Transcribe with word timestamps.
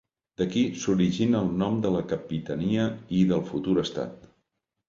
D'aquí 0.41 0.61
s'origina 0.83 1.41
el 1.47 1.51
nom 1.63 1.77
de 1.83 1.91
la 1.97 2.01
capitania 2.13 2.89
i 3.19 3.23
del 3.33 3.47
futur 3.51 3.77
estat. 3.87 4.31